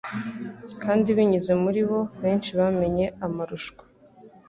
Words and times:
kandi 0.83 1.07
binyuze 1.17 1.51
muri 1.63 1.81
bo 1.89 1.99
benshi 2.21 2.49
bamenye 2.59 3.05
amarushwa 3.25 3.83